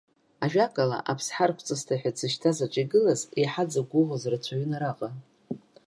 [0.43, 5.09] Ажәакала, аԥсҳа аргәҵысҭа ҳәа дзышьҭаз аҿы игылаз, еиҳа дзықәгәыӷуаз рацәаҩын араҟа.